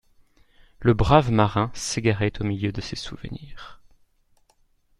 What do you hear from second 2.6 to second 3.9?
de ses souvenirs.